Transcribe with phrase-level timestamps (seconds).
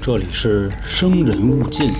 [0.00, 1.90] 这里是生人勿近。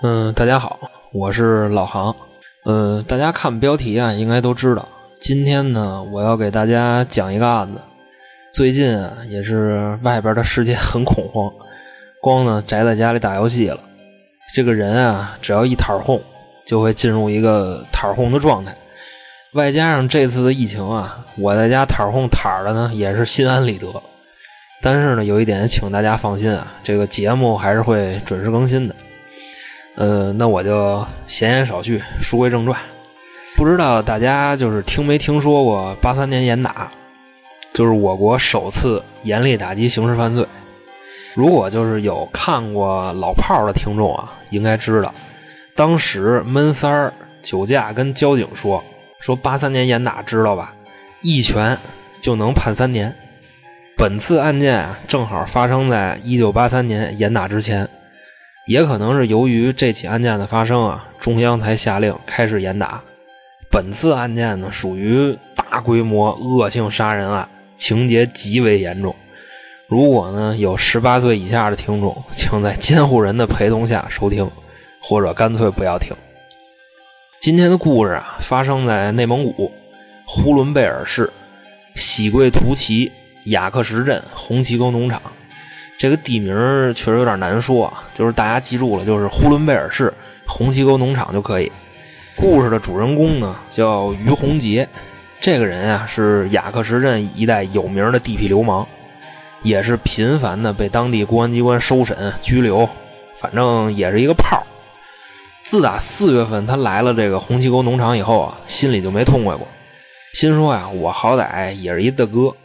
[0.00, 0.78] 嗯，大家好，
[1.12, 2.14] 我是老航。
[2.64, 4.88] 呃，大家看标题啊，应该都知道，
[5.20, 7.80] 今天呢，我要给大家讲一个案子。
[8.52, 11.52] 最近啊，也是外边的世界很恐慌，
[12.22, 13.80] 光呢宅在家里打游戏了。
[14.54, 16.22] 这个人啊，只要一躺哄，
[16.66, 18.74] 就会进入一个躺哄的状态。
[19.52, 24.02] 外加上这次的疫情啊，我在家躺哄躺的呢，也是心安理得。
[24.80, 28.94] 但是呢，有一点，请大家放心啊，这个节目还是会准时更新的。
[29.96, 32.80] 呃，那我就闲言少叙，书归正传。
[33.56, 36.90] 不知道大家就是听没听说过八三年严打，
[37.78, 40.48] 就是我国首次严厉打击刑事犯罪。
[41.34, 45.14] 如果就是有看过老炮儿的听众啊，应该知道，
[45.76, 48.82] 当时闷三儿、酒驾跟交警说
[49.20, 50.74] 说八三年严打知道吧，
[51.22, 51.78] 一拳
[52.20, 53.14] 就能判三年。
[53.96, 57.88] 本次案件啊，正好发生在一九八三年严打之前。
[58.66, 63.02] 也可能是由于这起案件的发生啊，中央才下令开始严打。
[63.70, 67.48] 本次案件呢，属于大规模恶性杀人案，
[67.78, 69.14] 情节极为严重。
[69.86, 74.50] 如果呢有十八岁以下的听众，请在监护人的陪同下收听，
[75.00, 76.14] 或者干脆不要听。
[77.40, 79.72] 今天的故事啊，发生在内蒙古
[80.26, 81.32] 呼伦贝尔市
[81.94, 83.12] 喜贵图旗
[83.44, 85.22] 雅克什镇红旗沟农场。
[85.98, 86.54] 这个地名
[86.94, 90.12] 确实有点难说啊，就是大家记住了，就是呼伦贝尔市
[90.46, 91.70] 红旗沟农场就可以。
[92.36, 94.88] 故事的主人公呢叫于洪杰，
[95.40, 98.86] 这个人啊是雅克什镇一带有名的地痞流氓，
[99.62, 102.88] 也是频繁的被当地公安机关收审拘留，
[103.38, 104.66] 反正也是一个炮。
[105.62, 109.68] 自打四月份他来了这个红旗沟农场以后啊，心里就没痛快过，
[110.32, 112.56] 心说呀，我好歹也是一大哥，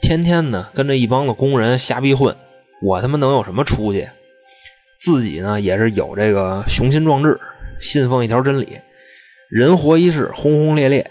[0.00, 2.36] 天天呢跟着一帮子工人瞎逼混。
[2.82, 4.08] 我他妈能有什么出息？
[4.98, 7.38] 自己呢也是有这个雄心壮志，
[7.80, 8.78] 信奉一条真理：
[9.50, 11.10] 人活一世，轰轰烈烈，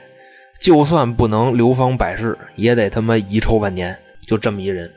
[0.60, 3.98] 就算不能流芳百世，也得他妈遗臭万年。
[4.26, 4.92] 就这么一人。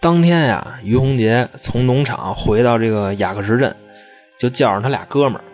[0.00, 3.74] 当天呀，于洪杰从农场回到这个雅克什镇，
[4.38, 5.44] 就叫上他俩哥们儿，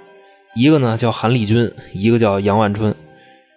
[0.54, 2.94] 一个呢叫韩立军，一个叫杨万春。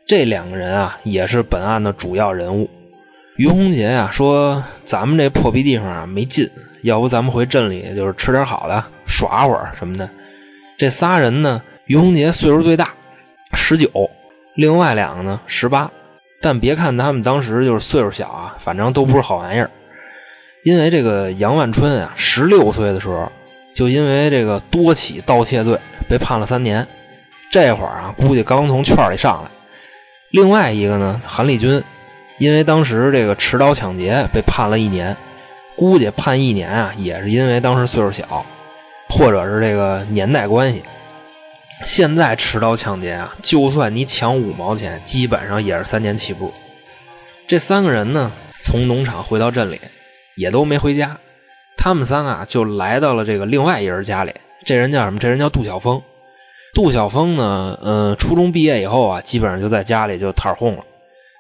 [0.08, 2.70] 这两个人啊，也是本案的主要人物。
[3.36, 6.50] 于洪杰呀说：“咱们这破逼地方啊没劲。”
[6.82, 10.10] 要不咱们回镇里，就是吃点好的，耍会儿什么的。
[10.78, 12.94] 这仨人呢，于洪杰岁数最大，
[13.52, 14.10] 十九，
[14.60, 15.90] 另外两个呢十八。
[16.42, 19.72] 但别看他们当时就是岁数小啊，反正都不是好玩意儿。
[20.64, 23.32] 因为这个杨万春啊，十六岁的时候
[23.74, 26.88] 就因为这个多起盗窃罪被判了三年，
[27.52, 29.50] 这会儿啊估计刚从圈里上来。
[30.30, 31.82] 另外一个呢，韩立军，
[32.38, 35.16] 因为当时这个持刀抢劫被判了一年。
[35.78, 38.46] 估计判一年啊，也是因为当时岁数小，
[39.08, 40.84] 或者是这个年代关系。
[41.86, 46.54] 现在持刀抢劫啊，就算你抢五毛钱，基本上也是三年起步。
[47.48, 48.32] 这三个人呢，
[48.62, 49.80] 从农场回到镇里，
[50.36, 51.18] 也都没回家。
[51.78, 54.34] 他们三啊，就来到了这个另外一人家里。
[54.66, 55.20] 这人叫什么？
[55.20, 56.02] 这人叫杜晓峰。
[56.76, 60.84] 杜晓峰呢，嗯，初中毕业以后啊，基本上就在家里就摊混了。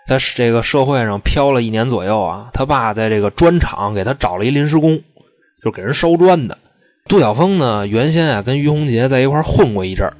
[0.08, 5.02] 在这个社会上漂了一年左右啊，他爸在这个砖厂给他找了一临时工，
[5.62, 6.58] 就给人烧砖的。
[7.08, 10.14] 杜晓峰呢，原先啊跟于洪杰在一块混过一阵儿，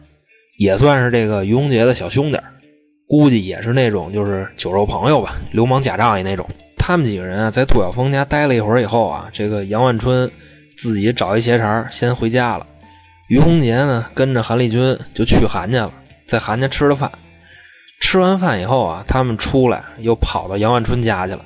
[0.60, 2.40] 也算是这个于洪杰的小兄弟，
[3.08, 6.46] 估计也是那种就是酒肉朋友吧，流氓假仗义那种。
[6.78, 10.30] 他们几个人啊，在杜晓峰家待了一会儿以后啊，这个杨万春
[10.78, 12.68] 自己找一鞋茬先回家了。
[13.30, 15.94] 于洪杰呢，跟着韩立军就去韩家了，
[16.26, 17.10] 在韩家吃了饭。
[18.02, 21.46] 吃完饭以后啊，他们出来又跑到杨万春家去了。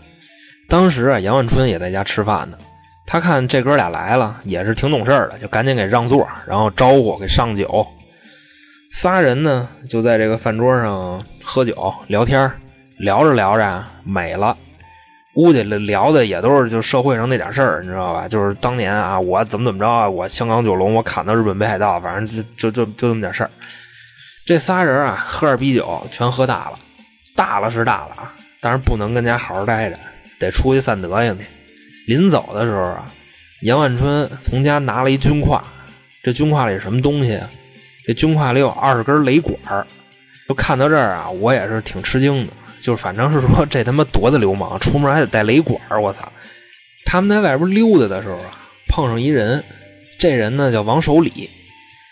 [0.67, 2.57] 当时啊，杨万春也在家吃饭呢。
[3.05, 7.85] 他看这哥俩来了，也是挺懂事的，就赶紧给让座，然后招呼给上酒。
[9.03, 12.49] 仨人呢就在这个饭桌上喝酒聊天，
[12.97, 14.57] 聊着聊着美了。
[15.33, 18.29] 估计聊的也都是就社会上那点事儿，你知道吧？
[18.29, 23.51] 就是当年啊，我怎么怎么着啊，我香港九龙，我砍到日本北海道，反正就就就就这么点事儿。
[24.45, 26.79] 这仨人啊，喝点啤酒，全喝大了，
[27.35, 29.99] 大了是大了啊，但是不能跟家好好待着，
[30.39, 31.43] 得出去散德行去。
[32.07, 33.03] 临走的时候啊，
[33.63, 35.59] 杨万春从家拿了一军挎，
[36.23, 37.49] 这军挎里什么东西啊？
[38.05, 39.85] 这军挎里有二十根雷管儿。
[40.47, 46.29] 就看到这儿啊，我也是挺吃惊的，就是反正是说这他妈多的流氓，出门还得带雷管儿，我操！
[47.05, 48.59] 他们在外边溜达的时候啊，
[48.89, 49.63] 碰上一人，
[50.19, 51.49] 这人呢叫王守礼，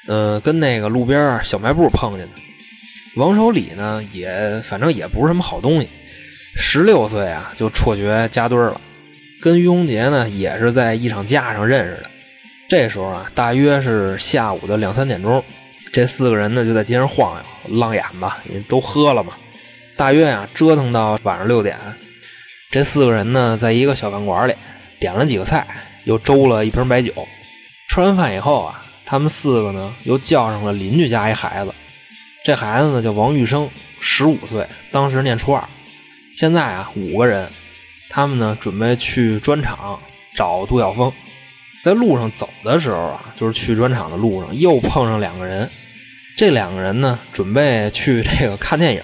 [0.07, 2.33] 呃，跟那个路边小卖部碰见的。
[3.17, 5.89] 王守礼呢也反正也不是什么好东西，
[6.55, 8.79] 十六岁啊就辍学加堆了，
[9.41, 12.09] 跟于洪杰呢也是在一场架上认识的。
[12.69, 15.43] 这时候啊，大约是下午的两三点钟，
[15.93, 18.39] 这四个人呢就在街上晃悠，浪眼吧，
[18.69, 19.33] 都喝了嘛。
[19.97, 21.77] 大约啊折腾到晚上六点，
[22.71, 24.55] 这四个人呢在一个小饭馆里
[24.99, 25.67] 点了几个菜，
[26.05, 27.13] 又周了一瓶白酒。
[27.89, 31.73] 吃完饭以后啊，他们四个呢又叫上了邻居家一孩子，
[32.45, 35.63] 这孩子呢叫王玉生，十五岁，当时念初二。
[36.37, 37.49] 现在啊五个人，
[38.09, 39.99] 他们呢准备去砖厂
[40.35, 41.11] 找杜晓峰。
[41.83, 45.69] 在路上走的时候啊，就是去砖厂的路上，又碰上两个人。
[46.37, 49.01] 这两个人呢，准备去这个看电影，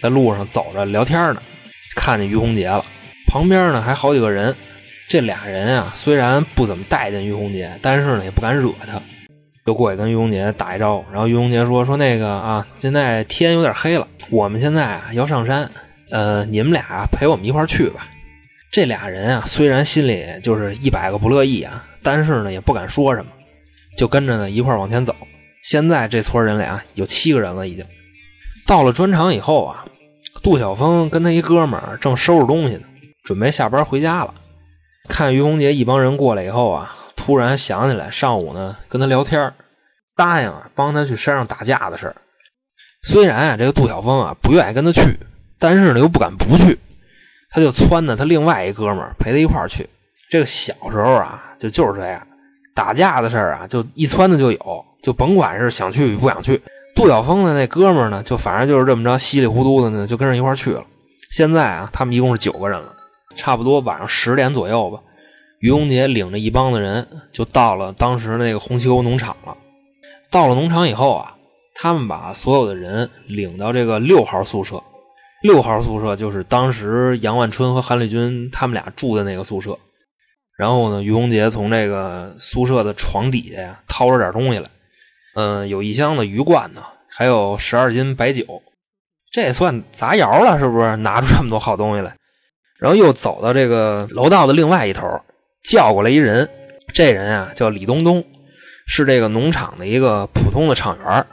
[0.00, 1.42] 在路上走着聊天呢，
[1.94, 2.84] 看见于洪杰了。
[3.26, 4.54] 旁边呢还好几个人。
[5.10, 9.00] 这俩人啊，虽然不怎么待见于洪杰，但是呢也不敢惹他，
[9.64, 11.04] 就过去跟于洪杰打一招呼。
[11.10, 15.70] 然后于洪杰说：“说那个啊，现在天有点黑了，我们现在啊要上山，
[16.10, 18.06] 呃，你们俩陪我们一块去吧。”
[18.70, 23.30] 这俩人啊，虽然心里就是一百个不乐意啊，但是呢也不敢说什么，
[23.96, 25.16] 就跟着呢一块往前走。
[25.68, 27.84] 现在这撮人俩有七个人了，已经
[28.66, 29.84] 到了砖厂以后啊，
[30.42, 32.84] 杜晓峰跟他一哥们儿正收拾东西呢，
[33.22, 34.32] 准备下班回家了。
[35.10, 39.52] 看于洪杰一帮人过来以后啊，突然想起来上午呢跟他聊天，
[40.16, 42.16] 答应啊帮他去山上打架的事儿。
[43.02, 45.18] 虽然啊这个杜晓峰啊不愿意跟他去，
[45.58, 46.78] 但是呢又不敢不去。
[47.50, 49.90] 他就撺掇他另外一哥们儿陪他一块儿去。
[50.30, 52.26] 这个小时候啊，就就是这样，
[52.78, 56.62] 打架的事儿啊，就一撺的就有，就甭管是想去与不想去。
[56.94, 60.84] 杜晓峰的那哥们儿呢，就反正就是这么着稀里糊涂的呢，就跟着一块儿去了。
[61.28, 62.94] 现在啊，他们一共是九个人了，
[63.34, 65.00] 差不多晚上十点左右吧。
[65.58, 69.56] 于洪杰领着一帮子人就到了当时那个红旗沟农场了。
[70.30, 71.34] 到了农场以后啊，
[71.74, 74.84] 他们把所有的人领到这个六号宿舍。
[75.42, 79.80] 六号宿舍就是当时杨万春和韩立军他们俩住的那个宿舍。
[80.58, 84.68] 然后呢，于洪杰从这个宿舍的床底下呀掏出点东西来，
[85.34, 88.60] 嗯，有一箱的鱼罐呢，还有十二斤白酒，
[89.30, 90.96] 这也算杂窑了，是不是？
[90.96, 92.16] 拿出这么多好东西来。
[92.80, 95.22] 然后又走到这个楼道的另外一头，
[95.62, 96.50] 叫过来一人，
[96.92, 98.24] 这人啊叫李东东，
[98.86, 101.24] 是这个农场的一个普通的厂员。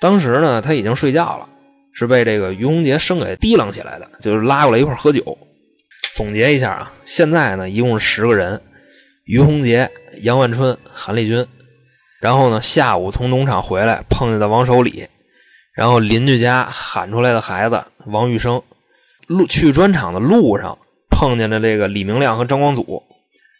[0.00, 1.48] 当时呢，他已经睡觉了。
[1.96, 5.38] 是被这个于洪杰生给提楞起来的，就是拉过来一块喝酒。
[6.12, 8.60] 总结一下啊，现在呢一共十个人：
[9.22, 11.46] 于洪杰、杨万春、韩立军。
[12.20, 15.06] 然后呢，下午从农场回来碰见的王守礼，
[15.76, 18.62] 然后邻居家喊出来的孩子王玉生。
[19.28, 20.78] 路去砖厂的路上
[21.08, 23.04] 碰见了这个李明亮和张光祖，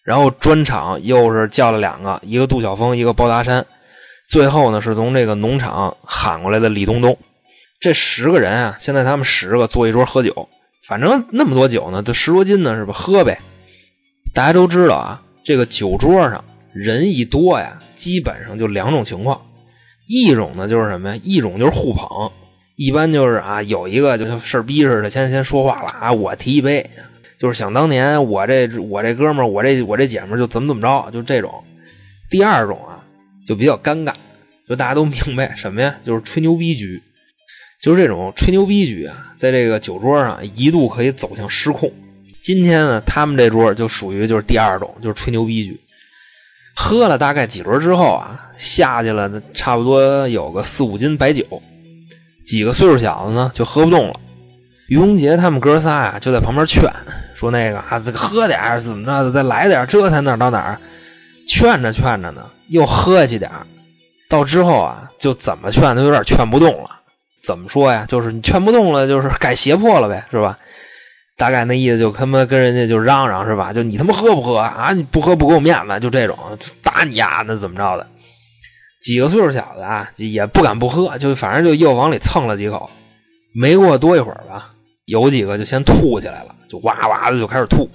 [0.04, 3.66] 然后砖厂又是叫了两个，一个杜晓峰，一个包达山。
[4.28, 7.16] 最后呢，是从这个农场喊过来的李东东。
[7.80, 10.48] 这十个人啊，现在他们十个坐一桌喝酒，
[10.86, 12.92] 反正那么多酒呢，就十多斤呢，是吧？
[12.92, 13.38] 喝呗。
[14.34, 19.42] 大家都知道啊，这个酒桌上人一多呀，基本上就两种情况，
[20.06, 21.20] 一种呢就是什么呀？
[21.24, 22.30] 一种就是互捧，
[22.76, 26.90] 一般就是啊，有一个就像事儿逼似的，先先说话了啊，我提一杯，
[27.38, 31.64] 就是想当年我这我这哥们儿，我这我这姐们儿就怎么怎么着，就这种。
[32.28, 33.00] 第二种啊，
[33.46, 34.12] 就比较尴尬，
[34.68, 35.94] 就大家都明白什么呀？
[36.04, 37.00] 就是吹牛逼局。
[37.84, 41.92] 就是这种吹牛逼局啊，在这个酒桌上一度可以走向失控。
[42.40, 45.78] 今天呢，他们这桌就属于就是第二种，就是吹牛逼局。
[46.74, 51.44] 喝了大概几轮之后啊，下去了差不多有个四五斤白酒，
[52.46, 54.14] 几个岁数小的呢就喝不动了。
[54.88, 56.90] 于洪杰他们哥仨呀就在旁边劝
[57.34, 60.78] 说：“那个啊，这个喝点怎么着，再来点，这才哪到哪儿。”
[61.46, 63.50] 劝着劝着呢，又喝下去点
[64.30, 67.02] 到之后啊，就怎么劝都有点劝不动了。
[67.46, 68.06] 怎么说呀？
[68.08, 70.58] 就是你劝不动了，就是改胁迫了呗，是吧？
[71.36, 73.72] 大概那意思就他妈跟人家就嚷嚷是吧？
[73.72, 74.92] 就你他妈喝不喝啊？
[74.92, 76.36] 你不喝不给我面子，就这种
[76.82, 78.06] 打你呀，那怎么着的？
[79.02, 82.88] 几个岁数小的啊，也不敢不喝，就反正就又往里蹭了几口。
[83.54, 84.70] 没过多一会儿吧，
[85.04, 87.90] 有几个就先吐起来了，就哇哇的就开始吐，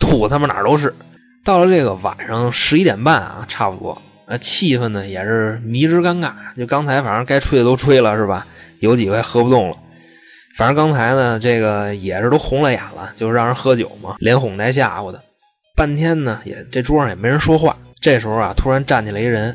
[0.00, 0.94] 吐他妈哪儿都是。
[1.44, 6.32] 到了这个晚上十一点半啊，差不多，那气氛呢也是迷之尴尬。
[6.56, 8.46] 就刚才反正该吹的都吹了，是吧？
[8.80, 9.76] 有几回喝不动了，
[10.56, 15.22] 反正刚才呢，这个也是都红了眼了，就是让人喝酒嘛，连哄带吓唬的，
[15.76, 17.76] 半天呢，也这桌上也没人说话。
[18.00, 19.54] 这时候啊，突然站起来一人，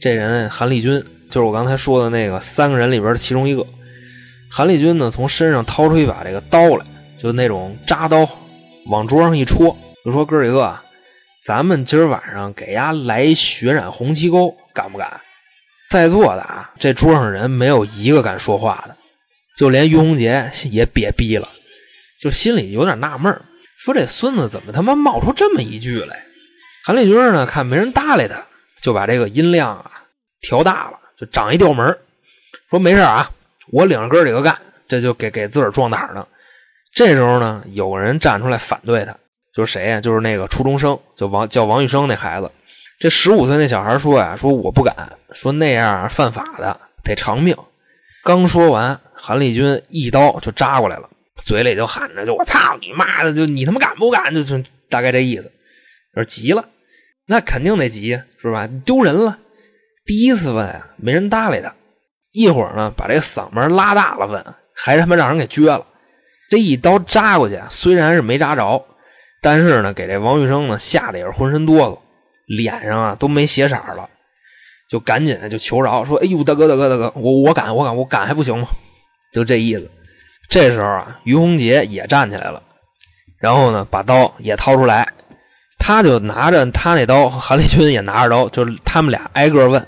[0.00, 3.64] 这人韩立军，就是我刚才说的那个三个人里边的其中一个。
[4.50, 6.84] 韩立军呢，从身上掏出一把这个刀来，
[7.18, 8.28] 就那种扎刀，
[8.86, 10.76] 往桌上一戳，就说哥几个，
[11.44, 15.20] 咱们今儿晚上给丫来血染红旗沟，敢不敢？
[15.96, 18.96] 在座的啊，这桌上人没有一个敢说话的，
[19.56, 21.48] 就连于洪杰也瘪逼了，
[22.20, 23.40] 就心里有点纳闷
[23.78, 26.22] 说这孙子怎么他妈冒出这么一句来？
[26.84, 28.44] 韩立军呢，看没人搭理他，
[28.82, 29.90] 就把这个音量啊
[30.40, 31.96] 调大了，就长一调门
[32.68, 33.30] 说没事啊，
[33.72, 36.26] 我领着哥几个干，这就给给自个儿壮胆呢。
[36.92, 39.16] 这时候呢，有人站出来反对他，
[39.54, 40.02] 就是谁呀？
[40.02, 42.50] 就是那个初中生，就王叫王玉生那孩子。
[42.98, 47.56] 这十五岁那小孩说呀：“说我不敢，说那样犯法的，得偿命。”
[48.24, 51.10] 刚说完，韩立军一刀就扎过来了，
[51.44, 53.32] 嘴里就喊着：“就我操你妈的！
[53.34, 54.34] 就你他妈敢不敢？
[54.34, 55.52] 就就大概这意思。”
[56.14, 56.68] 说急了，
[57.26, 58.66] 那肯定得急，是吧？
[58.66, 59.38] 丢人了。
[60.06, 61.74] 第一次问啊，没人搭理他。
[62.32, 65.86] 一会儿呢，把这嗓门拉大了问，还他妈让人给撅了。
[66.50, 68.86] 这一刀扎过去，虽然是没扎着，
[69.40, 71.98] 但是呢，给这王玉生呢吓得也是浑身哆嗦。
[72.46, 74.08] 脸上啊都没血色了，
[74.88, 78.68] 就赶紧就求饶说：“哎呦，大哥大哥大哥，我我敢我敢我敢还不行吗？”
[79.32, 79.90] 就这意思。
[80.48, 82.62] 这时候啊，于洪杰也站起来了，
[83.38, 85.08] 然后呢把刀也掏出来，
[85.78, 89.86] 他就拿着他那刀，韩立军也拿着刀，就是他们俩挨个问，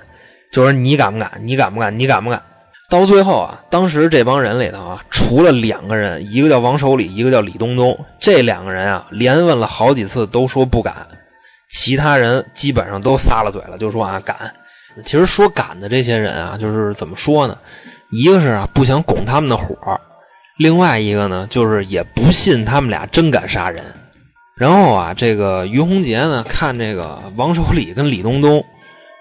[0.53, 1.43] 就说：“你敢不敢？
[1.45, 1.97] 你敢不敢？
[1.99, 2.43] 你敢不敢？”
[2.91, 11.07] 到最后啊，当时这帮人里头啊，除了两个人，一个叫王守礼，一个叫李东东，这两个人啊连问了好几次，都说不敢。
[11.71, 14.55] 其他人基本上都撒了嘴了，就说啊敢。
[15.05, 17.59] 其实说敢的这些人啊，就是怎么说呢？
[18.11, 19.77] 一个是啊不想拱他们的火，
[20.57, 23.85] 另外一个呢就是也不信他们俩真敢杀人。
[24.57, 28.65] 然后啊，这个于洪杰呢看这个王守礼跟李东东，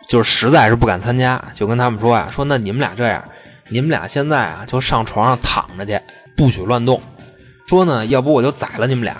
[0.07, 3.23] 就是实在是不敢参加，就跟他们说呀，说那你们俩这样，
[3.69, 5.99] 你们俩现在啊就上床上躺着去，
[6.35, 7.01] 不许乱动。
[7.67, 9.17] 说呢，要不我就宰了你们俩。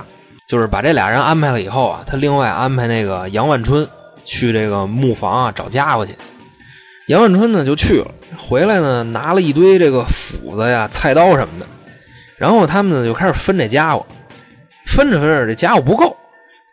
[0.48, 3.86] 就是把这俩人安排了以后啊，他另外安排那个杨万春
[4.24, 6.16] 去这个木房啊找家伙去。
[7.08, 11.66] 杨万春呢就去了，回来呢拿了一堆这个斧子呀、菜刀什么的，
[12.38, 14.06] 然后他们呢就开始分这家伙，
[14.86, 16.18] 分着分着这家伙不够，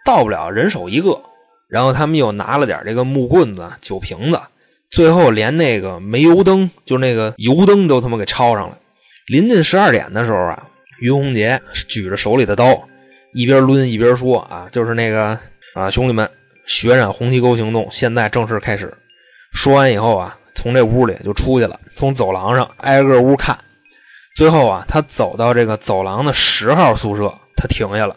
[0.04, 1.22] 到不了人手一个，
[1.68, 4.40] 然后他们又拿了点这个木棍子、酒瓶子，
[4.90, 8.78] 最后连那个煤油灯，就那个油灯都他妈给抄上了。
[9.28, 10.66] 临近十二点的时候啊，
[10.98, 12.88] 于洪杰举着手里的刀。
[13.32, 15.38] 一边抡一边说：“啊，就是那个
[15.74, 16.30] 啊，兄弟们，
[16.66, 18.94] 血染红旗沟行动现在正式开始。”
[19.54, 23.60] 说完以后啊，从这屋里就出去了，从走廊上挨个屋看。
[24.34, 28.16] 最后啊，他走到这个走廊的十号宿舍，他停下了。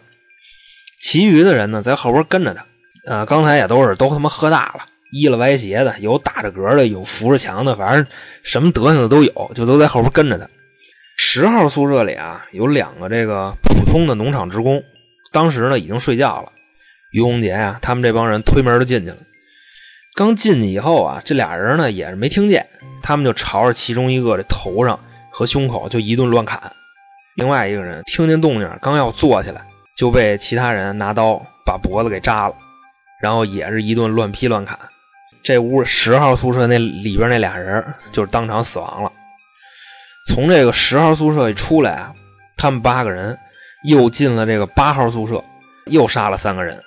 [1.00, 2.66] 其余的人呢，在后边跟着他。
[3.10, 8.06] 啊，刚才也都是都他妈喝大了，依了歪斜的，有打着嗝的，有扶着墙的，反正
[8.42, 10.48] 什么德行的都有，就都在后边跟着他。
[11.16, 14.82] 十号宿舍里啊，有两个这个普通的农场职工。
[15.32, 16.52] 当时呢，已经睡觉了。
[17.10, 19.18] 于洪杰啊，他们这帮人推门就进去了。
[20.18, 22.66] 刚进去以后啊，这俩人呢也是没听见，
[23.04, 24.98] 他们就朝着其中一个这头上
[25.30, 26.72] 和胸口就一顿乱砍。
[27.36, 29.64] 另外一个人听见动静，刚要坐起来，
[29.96, 32.56] 就被其他人拿刀把脖子给扎了，
[33.22, 34.76] 然后也是一顿乱劈乱砍。
[35.44, 39.12] 这屋十号宿舍那里边那俩人就是当场死亡了。
[40.26, 42.14] 从这个十号宿舍一出来啊，
[42.56, 43.38] 他们八个人。
[43.84, 45.44] 又进了这个八号宿舍，
[45.86, 46.82] 又杀了三个人。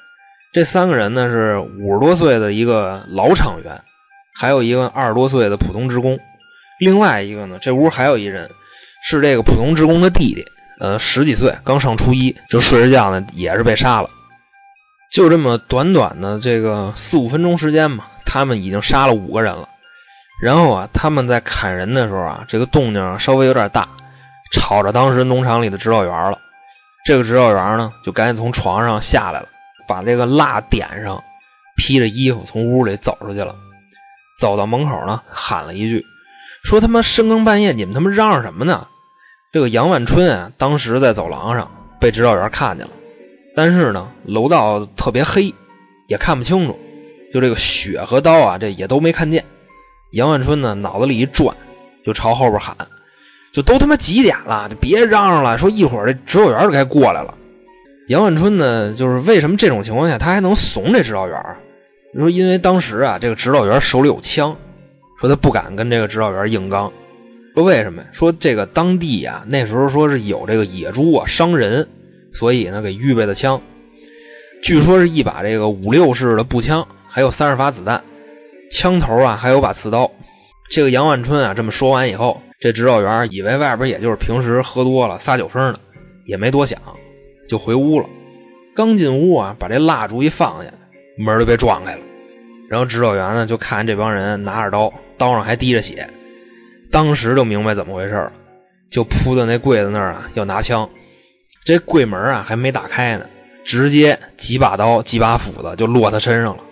[0.52, 3.82] 这三个人呢是五十多岁的一个老厂员，
[4.36, 6.20] 还有一个二十多岁的普通职工。
[6.78, 8.50] 另外一个呢，这屋还有一人
[9.02, 10.46] 是这个普通职工的弟弟，
[10.80, 14.10] 呃，十几岁，刚上初一，就睡着觉呢，也是被杀了。
[15.10, 19.70] 就这么短短的这个四五分钟时间嘛，他们已经杀了五个人了。
[20.42, 23.88] 然后啊，他们在砍人的时候啊，这个动静稍微有点大，
[24.52, 26.40] 吵着当时农场里的指导员了。
[27.06, 29.48] 这个指导员呢，就赶紧从床上下来了，
[29.92, 31.22] 把这个蜡点上，
[31.76, 33.56] 披着衣服从屋里走出去了。
[34.40, 36.06] 走到门口呢，喊了一句
[36.64, 38.88] ：“说他妈深更半夜，你们他妈嚷嚷什么呢？”
[39.52, 41.70] 这个杨万春啊，当时在走廊上
[42.00, 42.94] 被指导员看见了，
[43.56, 45.54] 但是呢，楼道特别黑，
[46.08, 46.80] 也看不清楚，
[47.34, 49.44] 就这个血和刀啊，这也都没看见。
[50.14, 51.56] 杨万春呢，脑子里一转，
[52.06, 52.76] 就朝后边喊。
[53.54, 55.58] 就都他妈几点了，就别嚷嚷了。
[55.58, 57.36] 说一会儿这指导员就该过来了。
[58.12, 61.42] 杨万春呢，就是为什么这种情况下他还能怂这指导员？
[62.14, 64.58] 你说因为当时啊，这个指导员手里有枪，
[65.18, 66.92] 说他不敢跟这个指导员硬刚。
[67.56, 68.04] 说为什么？
[68.12, 71.88] 说这个当地啊，那时候说是有这个野猪啊伤人，
[72.34, 73.62] 所以呢给预备的枪，
[74.62, 78.04] 据说是一把这个五六式的步枪，还有三十发子弹，
[78.72, 80.12] 枪头啊还有把刺刀。
[80.70, 82.42] 这个杨万春啊这么说完以后。
[82.60, 85.80] 这指导员以为外边也就是平时喝多了撒酒疯呢，
[86.26, 86.80] 也没多想，
[87.52, 88.08] 就回屋了。
[88.74, 90.72] 刚进屋啊，把这蜡烛一放下，
[91.18, 92.02] 门就被撞开了。
[92.70, 96.10] 然后指导员呢就看见这帮人拿着刀，刀上还滴着血，
[96.90, 98.32] 当时就明白怎么回事了，
[98.90, 100.90] 就扑到那柜子那儿啊要拿枪。
[101.66, 103.26] 这柜门啊还没打开呢，
[103.66, 106.64] 直接几把刀、几把斧子就落他身上了。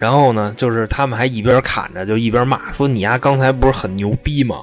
[0.00, 4.62] 然后呢，就是他们还一边砍着，就一边骂说：“你丫刚才不是很牛逼吗？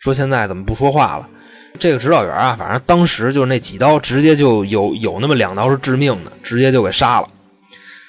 [0.00, 1.28] 说现在怎么不说话了？”
[1.78, 7.28] 这个指导员啊，反正当时就是那几刀，直接就有有那么两刀是致命的，直接就给杀了。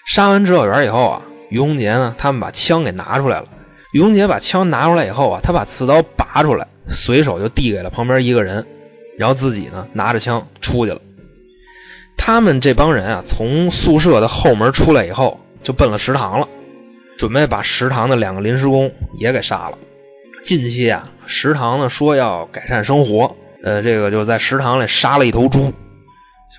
[0.06, 3.48] 杀完指导员以后啊，于洪杰呢，他们把枪给拿出来了。
[3.92, 8.66] 于洪杰把枪拿出来以后啊，他把刺刀拔出来，随手就递给了旁边一个人，
[9.18, 11.02] 然后自己呢拿着枪出去了。
[12.18, 16.48] 他们这帮人啊，从宿舍的后门出来以后，就奔了食堂了，
[17.18, 19.78] 准备把食堂的两个临时工也给杀了。
[20.44, 23.36] 近期啊，食堂呢说要改善生活。
[23.66, 25.74] 呃，这个就在食堂里杀了一头猪，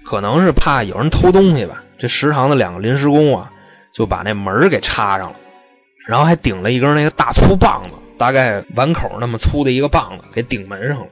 [0.04, 1.84] 可能是怕有人偷东西吧。
[1.98, 3.52] 这食堂的两个临时工啊，
[3.94, 5.36] 就把那门给插上了，
[6.08, 11.06] 然后还顶了一根那个大粗棒子，大概碗口那么粗的一个棒子，给顶门上了。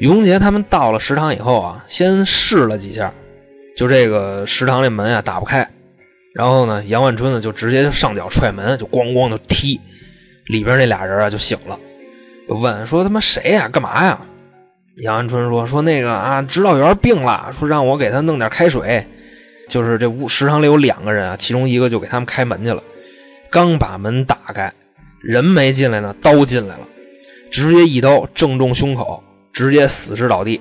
[0.00, 3.14] 于洪杰他们到了食堂以后啊，先试了几下，
[3.76, 5.70] 就这个食堂这门啊打不开。
[6.34, 9.80] 然后呢，杨万春呢就直接就上脚踹门，就咣咣就踢，
[10.46, 11.78] 里边那俩人啊就醒了，
[12.48, 13.68] 就问说他妈谁呀？
[13.68, 14.18] 干嘛呀？
[14.96, 19.06] 杨安春说：“说那个啊，指导员病了，说让我给他弄点开水。
[19.68, 22.82] 就是这屋食堂里有两个人啊，其中一个就给他们开门去了。
[23.48, 24.74] 刚把门打开，
[25.22, 26.86] 人没进来呢，刀进来了，
[27.50, 30.60] 直接一刀正中胸口，直接死尸倒地。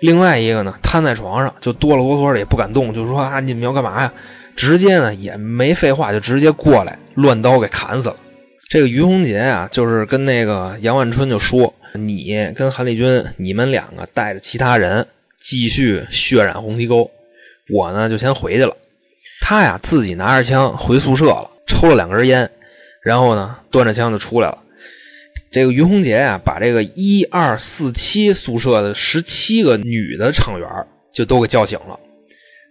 [0.00, 4.14] 另外一个呢，瘫在床上，就哆了哆嗦的也不敢动，就说啊，你们要干嘛呀？
[4.56, 8.16] 直接呢也没废话，就直接过来乱刀给砍死了。
[8.70, 15.06] 这个于洪杰啊，就是跟那个杨万春就说。”你跟韩立军，你们两个带着其他人
[15.40, 17.10] 继续血染红旗沟，
[17.68, 18.76] 我呢就先回去了。
[19.40, 22.50] 他呀自己拿着枪回宿舍了，抽了两根烟，
[23.02, 24.58] 然后呢端着枪就出来了。
[25.50, 30.68] 这个于洪杰呀，把这个一二四七宿舍的十七个女的厂员
[31.12, 32.00] 就都给叫醒了，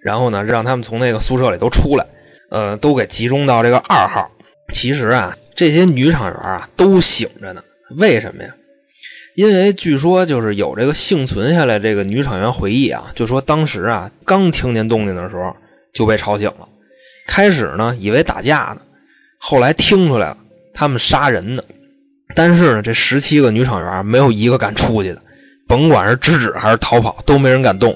[0.03, 2.05] 然后呢让他们从那个宿舍里都出来，
[2.51, 4.31] 呃，都给集中到这个二号。
[4.73, 8.53] 其实啊，这些女厂员啊都醒着呢，为什么呀？
[9.37, 15.55] 因为据说就是有这个幸存下来这个女厂员回忆啊，就说当时啊刚听见动静的时候
[15.93, 16.67] 就被吵醒了，
[17.27, 18.77] 开始呢以为打架呢，
[19.37, 20.37] 后来听出来了
[20.73, 21.61] 他们杀人呢，
[22.33, 25.21] 但是呢这十七个女厂员没有一个敢出去的，
[25.67, 27.95] 甭管是制止还是逃跑都没人敢动。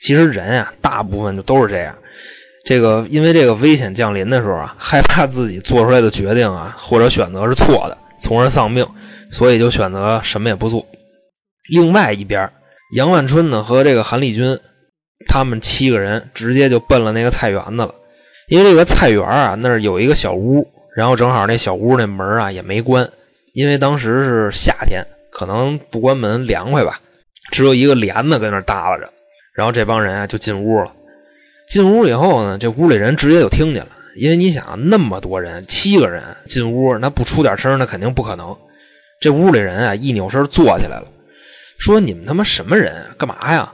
[0.00, 1.98] 其实人啊大部分就都是这样，
[2.64, 8.86] 这个因为这个危险降临的时候啊，害怕自己做出来的决定啊或者选择是错的，从而丧命。
[9.30, 10.86] 所以就选择什么也不做。
[11.68, 12.50] 另外一边，
[12.94, 14.58] 杨万春呢和这个韩立军，
[15.26, 17.94] 他们七个人直接就奔了那个菜园子了。
[18.48, 23.10] 因为这个菜园啊，那儿有一个小屋，然后正好那小屋那门啊也没关，
[23.52, 27.00] 因为当时是夏天，可能不关门凉快吧，
[27.50, 29.12] 只有一个帘子跟那耷拉着。
[29.54, 30.94] 然后这帮人啊就进屋了。
[31.68, 38.56] 进屋以后呢，这屋里人直接就听见了，因为你想那么多人，七个人进屋，那不出点声，那肯定不可能。
[39.20, 41.06] 这屋里人啊，一扭身坐起来了，
[41.78, 43.14] 说：“你们他妈什么人？
[43.18, 43.72] 干嘛呀？”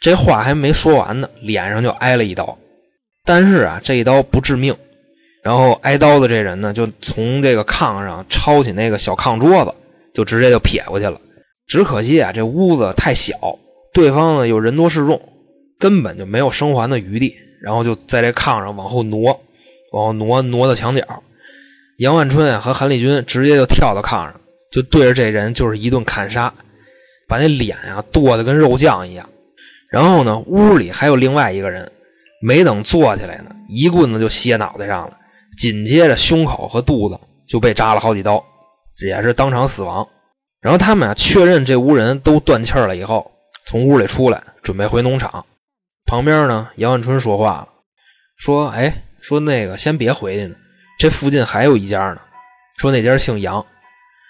[0.00, 2.58] 这话还没说完呢，脸上就挨了一刀。
[3.24, 4.76] 但是啊，这一刀不致命。
[5.42, 9.74] 然后挨刀的这人呢，就从这个炕上抄起那个小炕桌子，
[10.12, 11.20] 就直接就撇过去了。
[11.66, 13.58] 只可惜啊，这屋子太小，
[13.92, 15.20] 对方呢又人多势众，
[15.78, 17.34] 根本就没有生还的余地。
[17.62, 19.40] 然后就在这炕上往后挪，
[19.92, 21.22] 往后挪，挪到墙角。
[21.96, 24.40] 杨万春和韩立军直接就跳到炕上。
[24.76, 26.52] 就对着这人就是一顿砍杀，
[27.26, 29.30] 把那脸啊剁得跟肉酱一样。
[29.90, 31.92] 然后呢，屋里还有另外一个人，
[32.42, 35.16] 没等坐起来呢，一棍子就歇脑袋上了。
[35.56, 38.44] 紧接着胸口和肚子就被扎了好几刀，
[39.02, 40.08] 也是当场死亡。
[40.60, 43.32] 然后他们啊确认这屋人都断气了以后，
[43.64, 45.46] 从屋里出来准备回农场。
[46.04, 47.68] 旁边呢，杨万春说话了，
[48.36, 50.56] 说：“哎，说那个先别回去呢，
[50.98, 52.20] 这附近还有一家呢，
[52.76, 53.64] 说那家姓杨。”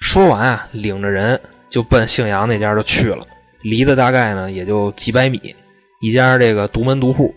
[0.07, 3.27] 说完啊，领着人就奔姓杨那家就去了，
[3.61, 5.57] 离得大概呢也就几百米，
[6.01, 7.35] 一家这个独门独户。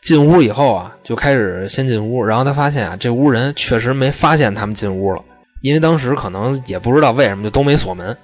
[0.00, 5.24] 进屋以后啊，就开始先进屋，然后他发现啊，这屋人确实没发现他们进屋了，
[5.60, 8.16] 因为当时可能也不知道为什么就都没锁门。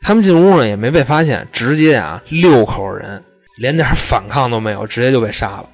[0.00, 3.22] 他们进屋呢也没被发现，直接啊六口人
[3.58, 5.68] 连点反抗都没有，直接就被杀了。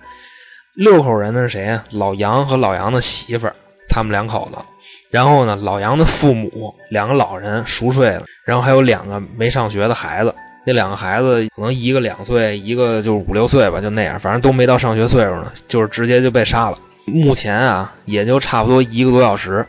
[0.75, 1.85] 六口人呢是谁呀？
[1.91, 3.55] 老杨和老杨的媳妇儿，
[3.89, 4.59] 他们两口子。
[5.17, 10.35] 然后呢，老杨的父母两个老人熟睡了，然后还有两个没上学的孩子，
[10.67, 16.79] 那两个孩子可能一个两岁，一个就是五六岁吧，就那样，反正都没到上学岁数呢，就是直接就被杀了。
[17.07, 19.67] 目前啊，也就差不多一个多小时，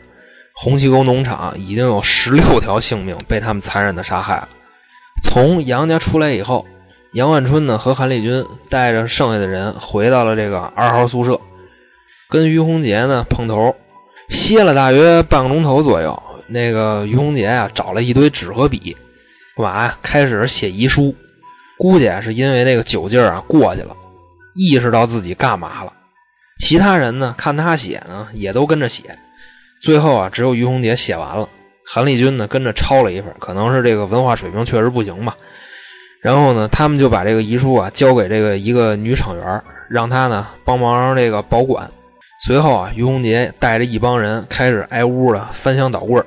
[0.52, 4.48] 红旗沟农场已经有十六条性命被他们残忍的杀害了。
[5.22, 6.66] 从杨家出来以后，
[7.14, 11.40] 杨万春呢和韩立军带着剩下的人回到了这个二号宿舍，
[12.28, 13.74] 跟于洪杰呢碰头，
[14.28, 16.22] 歇了大约半个钟头左右。
[16.46, 18.96] 那个于洪杰啊找了一堆纸和笔，
[19.54, 19.98] 干嘛呀？
[20.02, 21.14] 开始写遗书。
[21.76, 23.94] 估计是因为那个酒劲儿啊过去了，
[24.54, 25.92] 意识到自己干嘛了。
[26.58, 29.18] 其他人呢看他写呢，也都跟着写。
[29.82, 31.48] 最后啊，只有于洪杰写完了，
[31.86, 35.36] 韩立军呢跟着抄了一份，可能是这个文化水平确实不行吧。
[36.20, 41.90] 然后呢，他们就把这个遗书啊交给这个一个女厂员，让她呢帮忙这个保管。
[42.40, 46.22] 随后啊，于洪杰带着一帮人开始挨屋的翻箱倒柜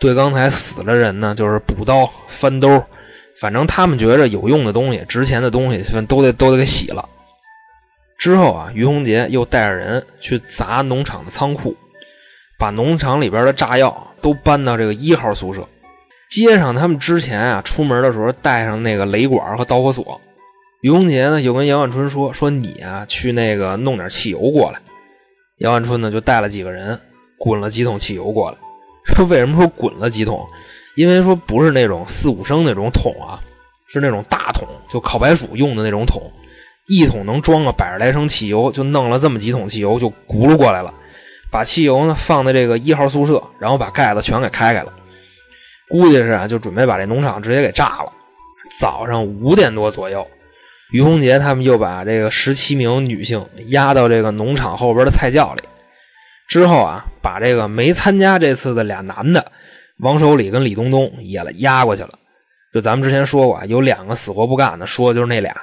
[0.00, 2.84] 对刚才死的人呢，就是补刀、翻兜，
[3.40, 7.08] 反正他们觉着有用的东西、值钱的东西，都得都得给洗了。
[8.16, 11.76] 之后啊，于洪杰又带着人去砸农场的仓库，
[12.58, 15.68] 把农场里边的炸药都搬到这个一号宿舍，
[16.30, 20.20] 接上他们之前啊出门的时候带上那个雷管和导火索。
[20.80, 24.80] 于洪杰呢，又跟杨万春说：“说你啊，去那个弄点汽油过来。”
[25.60, 26.98] 杨万春呢，就带了几个人，
[27.38, 28.56] 滚了几桶汽油过来。
[29.04, 30.46] 说为什么说滚了几桶？
[30.96, 33.38] 因为说不是那种四五升那种桶啊，
[33.92, 36.32] 是那种大桶，就烤白薯用的那种桶，
[36.88, 40.94] 一桶能装个百十来升汽油，就弄了这么几桶汽油就轱辘过来了，
[41.50, 44.94] 把汽油呢放在这个一号宿舍，然后把盖子全给开开了，
[45.90, 48.10] 估计是啊就准备把这农场直接给炸了。
[48.80, 50.26] 早上五点多左右，
[50.92, 55.62] 于洪杰他们又把这个十七名女性押到这个农场后边的菜窖里。
[56.48, 59.52] 之后啊，把这个没参加这次的俩男的，
[59.98, 62.18] 王守礼跟李东东也押过去了。
[62.74, 65.54] 就咱们之前说过，有两个死活不干的，说的就是那俩，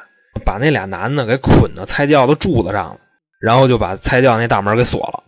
[0.45, 2.97] 把那俩男的给捆到菜窖的柱子上了，
[3.41, 5.23] 然后就把菜窖那大门给锁了。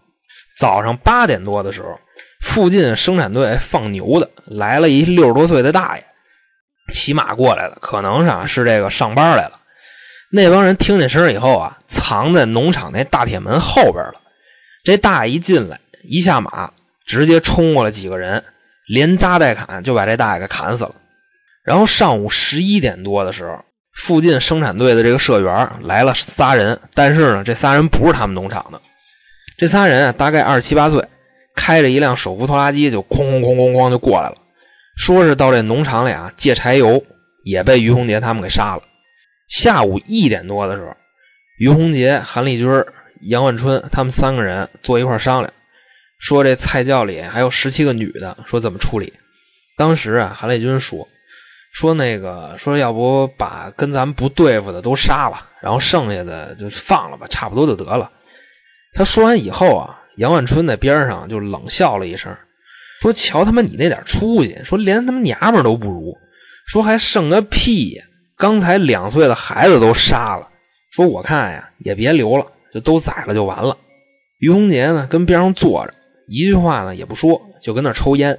[0.58, 2.00] 早上八点多的时候，
[2.42, 6.06] 附近生产队放牛的来了一六十多岁的大爷，
[6.94, 9.59] 骑马过来的，可能是啊是这个上班来了。
[10.32, 14.22] 那帮人听见声以后啊，藏在农场那大铁门后边了。
[14.84, 16.72] 这大爷一进来，一下马，
[17.06, 18.44] 直接冲过来几个人，
[18.88, 20.96] 连扎带砍，就把这大爷给砍死了。
[21.64, 28.82] 然后上午十一点多的时候，附近生产队的这个社员来了仨人，但是呢，这仨人不是他们农场的。
[29.58, 31.06] 这仨人啊，大概二十七八岁，
[31.56, 34.36] 开着一辆手扶拖拉机，就哐哐哐哐哐就过来了，
[34.96, 37.04] 说是到这农场里啊借柴油，
[37.44, 38.84] 也被于洪杰他们给杀了。
[39.50, 40.96] 下午一点多的时候，
[41.58, 42.86] 于洪杰、韩立军。
[43.22, 45.54] 杨万春他们三个人坐一块商量，
[46.20, 49.12] 说这菜窖里还有十七个女的，说怎么处理。
[49.76, 51.10] 当时啊，韩立军说
[51.74, 58.14] 说那个说要不把跟咱们不对付的都杀了，然后剩下的就放了吧，差不多就得了。
[58.94, 62.38] 他说完以后啊，杨万春在边上就冷笑了一声，
[63.02, 66.18] 说：“瞧他妈你那点出息，说连他妈娘们都不如，
[66.66, 68.06] 说还剩个屁呀！
[68.40, 70.48] 刚才两岁的孩子都杀了，
[70.90, 73.78] 说我看呀也别留了。”就都宰了就完了。
[74.38, 75.96] 于洪杰呢，跟边上坐着，
[76.28, 78.38] 一句话呢也不说，就跟那抽烟。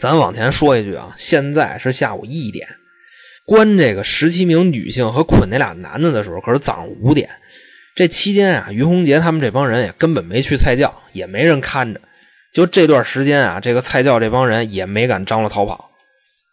[0.00, 2.68] 咱往前说一句啊，现在是下午一点，
[3.46, 7.28] 关这个十七名女性和捆那俩男的的时候，可是早上五点。
[7.94, 12.00] 这期间啊，于洪杰他们这帮人也根本没去菜窖，也没人看着。
[12.54, 15.90] 就这段时间啊，这个菜窖这帮人也没敢张罗逃跑。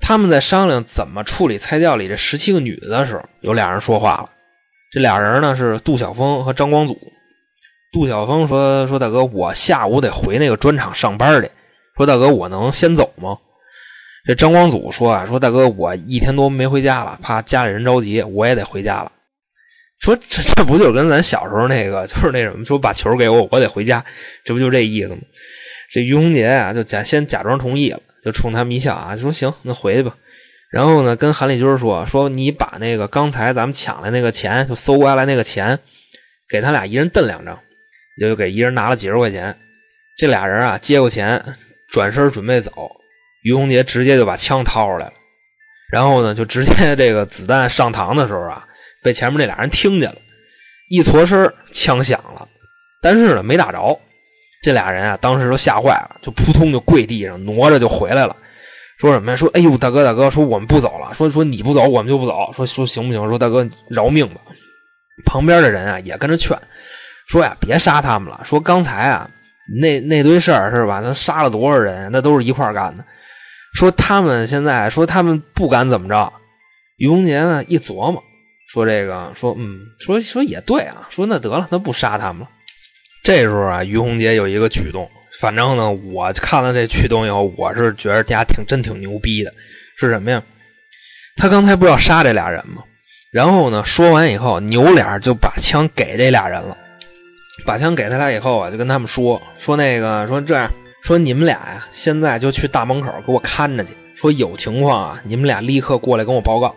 [0.01, 4.29] 他们在商量怎么处理菜窖里这十七个女的的时候，有俩人说话了。
[4.91, 6.99] 这俩人呢是杜晓峰和张光祖。
[7.93, 11.51] 杜晓峰说：“说大哥，我下午得回那个砖厂上班去。
[11.95, 13.37] 说大哥，我能先走吗？”
[14.25, 19.11] 这张光祖说：“啊，说大哥，我一天多没回家了，怕家里人着急，我也得回家了。”
[19.99, 24.05] 说 这这不就跟咱小时候那个就是那什么，说把球给我，我得回家，
[24.45, 25.17] 这不就这意思吗？
[25.91, 30.17] 这于洪杰啊，就假先假装同意了，就冲他们一笑啊，说：“行，那回去吧。”
[30.71, 35.79] 然后呢，跟韩立军说：“说你把那个刚才咱们抢来那个钱，就搜刮来那个钱，
[36.47, 37.59] 给他俩一人瞪两张，
[38.19, 39.59] 就给一人拿了几十块钱。
[40.17, 41.57] 这俩人啊，接过钱，
[41.89, 42.71] 转身准备走。
[43.43, 45.13] 于洪杰直接就把枪掏出来了，
[45.91, 48.67] 然后呢，就直接 这个子弹上膛的时候啊，
[49.01, 50.17] 被前面那俩人听见了，
[50.89, 52.47] 一搓身，枪响了，
[53.01, 53.99] 但是呢，没打着。
[54.61, 58.37] 这俩人啊，当时都吓坏了，就扑通就跪地上，挪着就回来了。”
[58.99, 59.35] 说什么呀？
[59.35, 61.15] 说哎呦，大哥大哥，说我们不走了。
[61.15, 62.53] 说说你不走，我们就不走。
[62.55, 63.27] 说说行不行？
[63.27, 64.41] 说大哥饶命吧。
[65.25, 66.59] 旁边的人啊也跟着劝，
[67.27, 68.41] 说呀别杀他们了。
[68.43, 69.31] 说刚才啊
[69.81, 71.01] 那那堆事儿是吧？
[71.03, 72.11] 那杀了多少人？
[72.11, 73.03] 那都是一块干的。
[73.73, 76.31] 说他们现在说他们不敢怎么着。
[76.97, 78.21] 于洪杰呢一琢磨，
[78.71, 82.49] 说这个说嗯，说说也对啊，说那得了，那不杀他们了。
[83.23, 89.53] 这时候啊，于洪杰有一个举动，反正呢，我看了这举动以后，我是觉得家挺真挺牛逼的，
[89.97, 90.43] 是什么呀？
[91.35, 92.83] 他刚才不是要杀这俩人吗？
[93.31, 96.77] 然后呢，说完以后，扭脸就把枪给这俩人了。
[97.63, 100.71] 把枪给他俩以后啊，就跟他们说说那个说这样
[101.03, 103.91] 说你们俩呀，现在就去大门口给我看着去。
[104.15, 106.75] 说有情况啊，你们俩立刻过来跟我报告。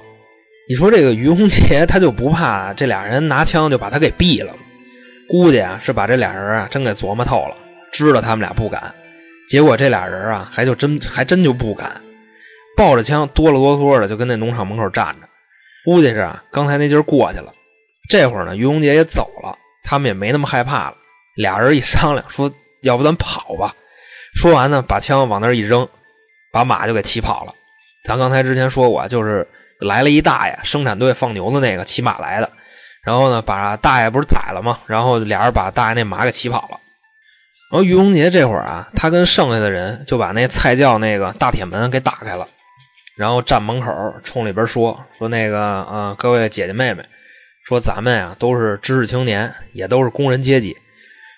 [0.69, 4.55] 你说这个于洪杰他就不怕这俩人拿枪就把他给毙了？
[5.29, 7.57] 估计啊是把这俩人啊真给琢磨透了，
[7.93, 8.95] 知道他们俩不敢，
[9.49, 12.03] 结果这俩人啊还就真还真就不敢，
[12.77, 15.29] 抱着枪哆了哆嗦的就跟那农场门口站着。
[15.85, 17.53] 估计是啊刚才那劲儿过去了。
[18.09, 19.59] 这会儿呢，于洪杰也走了。
[19.83, 20.97] 他们也没那么害怕了，
[21.37, 23.75] 俩人一商量说：“要不咱跑吧？”
[24.35, 25.89] 说完呢，把枪往那儿一扔，
[26.53, 27.55] 把马就给骑跑了。
[28.05, 29.47] 咱刚才之前说过，就是
[29.79, 32.51] 来了一大爷，生产队放牛的那个骑马来的，
[33.05, 34.81] 然后呢，把大爷不是宰了吗？
[34.87, 36.81] 然后俩人把大爷那马给骑跑了。
[37.71, 42.49] 然后于洪杰这会儿啊，他跟剩下的人就把那菜窖那个大铁门给打开了，
[43.17, 47.05] 然后站门口冲里边说：“说那个啊，各位姐姐妹妹。”
[47.67, 50.77] 说咱们呀都是知识青年，也都是工人阶级。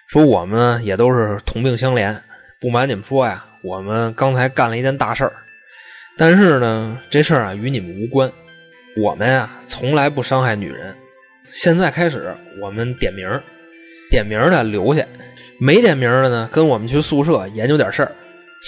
[0.09, 2.21] 说我们也都是同病相怜。
[2.61, 5.33] 不瞒你们说呀，我们刚才干了一件大事儿。
[6.19, 8.33] 但是呢，这事儿啊与你们无关。
[9.01, 10.97] 我们呀从来不伤害女人。
[11.57, 13.41] 现在开始，我们点名，
[14.11, 15.07] 点名的留下，
[15.59, 18.13] 没点名的呢跟我们去宿舍研究点事儿。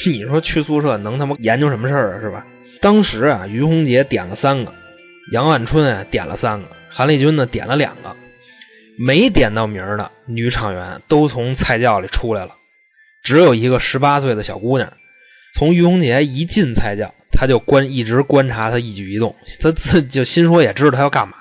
[0.07, 2.21] 你说去宿舍能他妈研究什么事儿啊？
[2.21, 2.47] 是吧？
[2.81, 4.73] 当时啊，于洪杰点了三个，
[5.31, 6.69] 杨万春啊点了三个。
[6.89, 8.17] 韩立军呢点了两个，
[8.99, 12.55] 没点到名的女厂员都从菜窖里出来了，
[13.23, 14.95] 只有一个十八岁的小姑娘。
[15.53, 21.35] 从于洪杰一进菜窖，他就观一直观察他一举一动，他自就心说也知道他要干嘛。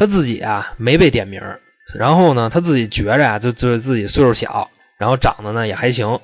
[0.00, 1.42] 他自己啊没被点名，
[1.94, 6.20] 然后呢他自己觉着啊就就是自己岁数小，然后长得呢也还行。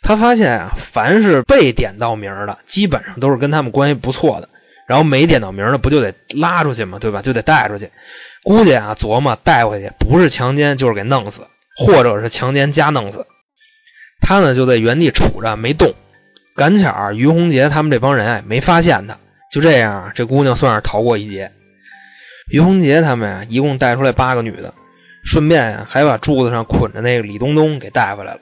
[0.00, 4.48] 他发现啊凡是被点到名的，基本上都是跟他们关系不错的。
[4.86, 6.98] 然后没点到名的不就得拉出去吗？
[6.98, 7.20] 对吧？
[7.20, 7.90] 就得带出去。
[8.42, 11.42] 估计啊，琢磨带回去不是强奸就是给弄死，
[11.76, 13.26] 或者是强奸加弄死。
[14.22, 15.92] 他呢就在原地杵着没动。
[16.56, 19.18] 赶巧于洪杰他们这帮人哎没发现他，
[19.52, 21.52] 就这样这姑娘算是逃过一劫。
[22.50, 24.74] 于洪杰他们啊一共带出来八个女的，
[25.24, 28.40] 顺便呀还把柱子上捆着那个李东东给带回来了。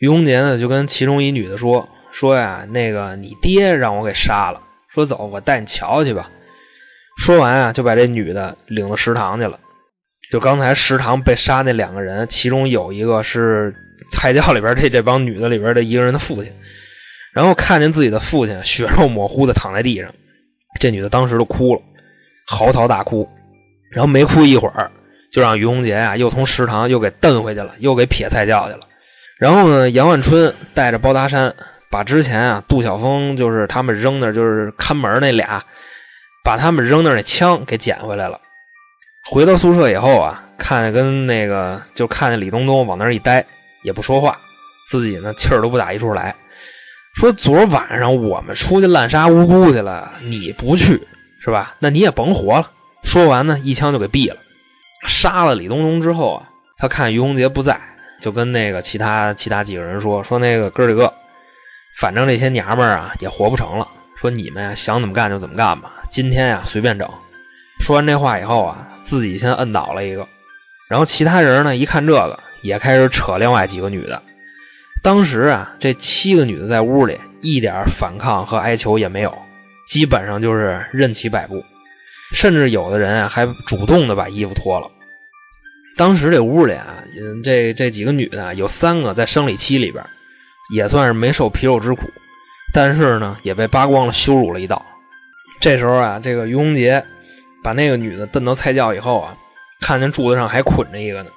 [0.00, 4.62] 于洪杰呢就跟其中一女的说说呀，那个你爹让我给杀了。
[4.88, 6.30] 说走，我带你瞧去吧。
[7.18, 9.60] 说完啊，就把这女的领到食堂去了。
[10.30, 13.74] 就刚才食堂被杀那两个人，其中有一个是
[14.12, 16.52] 菜窖里边这这帮女的里边的一个人的父亲。
[17.32, 20.14] 然后看见自己的父亲血肉模糊的躺在地上，
[20.80, 21.82] 这女的当时就哭了，
[22.46, 23.28] 嚎啕大哭。
[23.90, 24.90] 然后没哭一会儿，
[25.32, 28.80] 就让于洪杰啊又从食堂又给蹬回去了，又给撇菜窖去了。
[29.38, 31.54] 然后呢，杨万春带着包达山。
[31.90, 35.64] 把之前啊，杜晓峰就是他们扔那，就是看门那俩，
[36.44, 38.42] 把他们扔那那枪给捡回来了。
[39.24, 43.46] 回到宿舍以后啊，看见跟那个就看见李东东往那一待，
[43.82, 44.36] 也不说话，
[44.90, 46.36] 自己呢气儿都不打一处来。
[47.14, 51.08] 说昨晚上我们出去滥杀无辜去了，你不去
[51.42, 51.74] 是吧？
[51.78, 52.70] 那你也甭活了。
[53.18, 54.36] 说完呢，一枪就给毙了。
[55.04, 57.80] 杀了李东荣之后啊，他看于洪杰不在，
[58.20, 61.12] 就跟那个其他其他几个人说说那个哥几个。
[61.98, 67.10] 反正这些娘们儿啊也活不成了，说你们呀想怎么干就怎么干吧，今天呀随便整。
[67.80, 70.28] 说完这话以后啊，自己先摁倒了一个，
[70.88, 74.22] 然后其他人呢一看这个，也开始扯另外几个女的。
[75.02, 79.36] 当时啊，这七个女的在屋里一点反抗和哀求也没有，
[79.88, 81.64] 基本上就是任其摆布，
[82.32, 84.90] 甚至有的人啊还主动的把衣服脱了。
[85.96, 87.02] 当时这屋里啊，
[87.42, 90.04] 这这几个女的有三个在生理期里边。
[90.70, 92.10] 也算是没受皮肉之苦，
[92.74, 94.84] 但是呢，也被扒光了，羞辱了一道。
[95.60, 97.02] 这时候啊，这个于洪杰
[97.64, 99.34] 把那个女的蹬到菜窖以后啊，
[99.80, 101.30] 看见柱子上还捆着一个呢，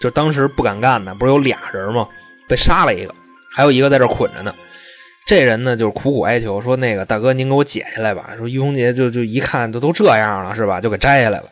[0.00, 2.08] 就当时不敢干的，不是有俩人吗？
[2.48, 3.14] 被杀了一个，
[3.54, 4.54] 还有一个在这捆着呢。
[5.30, 10.80] 这人呢，就是苦苦哀求说：“那个大哥，您给我解下来吧。”说于洪杰就就一看，都都这样了，是吧？
[10.80, 11.50] 就给摘下来了。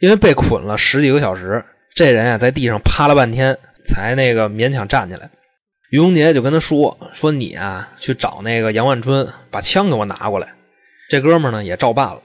[0.00, 1.64] 因为被捆了十几个小时，
[1.94, 5.30] 这人啊，在地上趴了半天，才那个勉强站起来。
[5.88, 10.54] 于洪杰就跟他说：“说你啊，去找那个杨万春，把枪给我拿过来。”
[11.08, 12.22] 这哥们呢也照办了。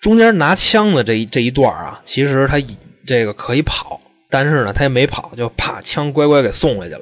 [0.00, 2.58] 中间拿枪的这一这一段啊，其实他
[3.08, 7.00] 这个可以跑，但是呢他也没跑，就把枪乖乖给送回去了。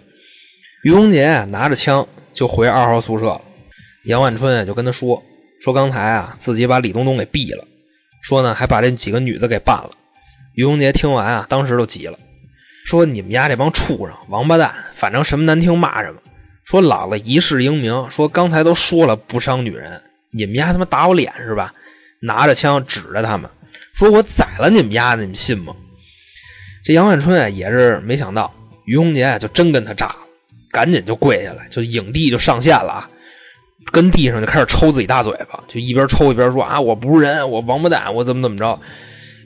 [0.82, 3.42] 于洪杰拿着枪就回二号宿舍了。
[4.04, 5.22] 杨万春啊就跟他说
[5.62, 7.66] ：“说刚才啊自己把李东东给毙了。
[8.22, 9.92] 说呢还把这几个女的给办了。
[10.54, 12.18] 于洪杰听完啊，当时就急了，
[12.84, 16.20] 说你们家这帮畜生、王八蛋，反正什么难听骂什么。
[16.64, 21.74] 说老子一世英名，说刚才都说了不伤女人，你们家他妈打我脸是吧？
[22.20, 23.50] 拿着枪指着他们，
[23.94, 25.74] 说我宰了你们家，你们信吗？
[26.84, 30.16] 这杨万春啊也是没想到，于洪杰就真跟他炸了，
[30.70, 33.10] 赶紧就跪下来，就影帝就上线了啊，
[33.92, 38.80] 跟地上就开始抽自己大嘴巴，就一边抽一边说啊我不是人，我王八蛋，我怎么怎么着，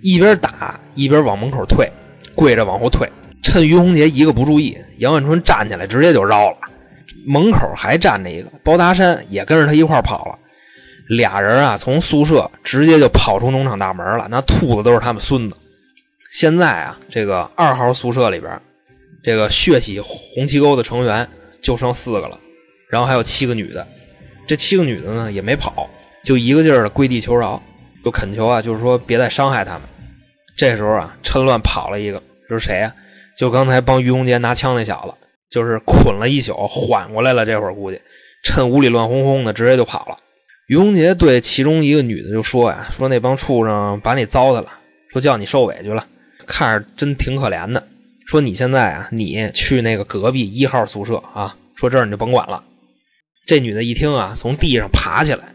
[0.02, 1.90] 一边打一边往门口退，
[2.34, 3.10] 跪着往后退。
[3.42, 6.56] 趁于洪杰一个不注意，杨万春站起来直接就绕了，
[7.26, 10.38] 门口还站着一个包达山，也跟着他一块跑了。
[11.06, 15.56] 俩人啊从宿舍直接就跑出农场大门了，那兔子都是他们孙子。
[16.30, 18.60] 现在啊，这个二号宿舍里边，
[19.24, 21.28] 这个血洗红旗沟的成员
[21.62, 22.38] 就剩四个了，
[22.90, 23.88] 然后还有七个女的。
[24.46, 25.88] 这七个女的呢也没跑，
[26.22, 27.62] 就一个劲儿的跪地求饶，
[28.04, 29.82] 就恳求啊，就是说别再伤害他们。
[30.56, 32.94] 这时候啊，趁乱跑了一个，是谁呀？
[33.38, 37.46] 就刚才帮于洪杰拿枪那小子，就是捆了一宿，缓过来了。
[37.46, 38.00] 这会儿估计
[38.44, 40.18] 趁屋里乱哄哄的，直接就跑了。
[40.68, 44.72] 于洪杰对其中一个女的就说呀：“说那帮畜生把你糟蹋了，
[45.10, 46.06] 说叫你受委屈了。”
[46.46, 47.88] 看着真挺可怜的，
[48.34, 52.64] 说你现在啊，你去那个隔壁一号宿舍啊，说这儿你就甭管了。
[53.46, 55.54] 这女的一听啊，从地上爬起来，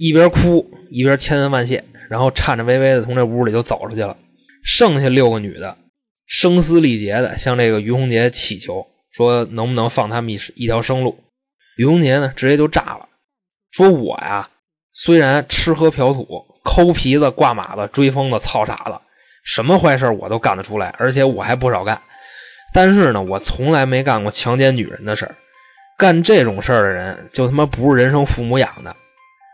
[0.00, 4.16] 一边哭一边千恩万谢，然后颤颤巍巍的从这屋里就走出去了。
[4.64, 5.78] 剩下六个女的
[6.26, 11.22] 声嘶力竭的向这个于洪杰乞求，说能不能放他们一一条生路。
[11.76, 13.08] 于洪杰呢，直接就炸了，
[13.70, 14.50] 说我呀，
[14.90, 16.26] 虽然吃喝嫖赌、
[16.64, 19.00] 抠皮子、挂马子、追疯子、操傻子。
[19.44, 22.02] 什么坏事我都干得出来，而且我还不少干。
[22.78, 25.34] 但是呢，我从来没干过强奸女人的事儿。
[25.96, 28.94] 干这种事儿的人，就他妈不是人生父母养的。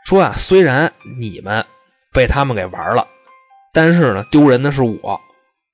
[0.04, 1.64] 说啊，虽然你们
[2.12, 3.08] 被他们给玩了，
[3.72, 5.22] 但是呢，丢人的是我。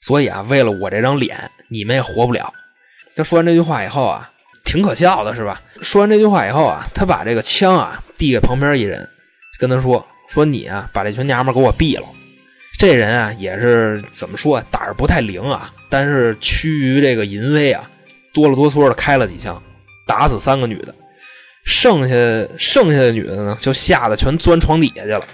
[0.00, 2.54] 所以啊，为了我这张脸，你们也活不了。
[3.16, 4.30] 他说完这句话以后啊，
[4.64, 5.60] 挺可笑的，是吧？
[5.82, 9.08] 说完这句话以后啊，他把这个枪啊递给旁边一人，
[9.58, 12.06] 跟他说：“说你啊，把这群娘们给我毙了。”
[12.80, 15.70] 这人啊，也是怎么说啊，胆儿不太灵啊。
[15.90, 17.90] 但是趋于这个淫威啊，
[18.32, 19.62] 哆了哆嗦的开了几枪，
[20.06, 20.94] 打死三个女的，
[21.66, 22.14] 剩下
[22.56, 25.26] 剩下的女的呢，就吓得全钻床底下去了。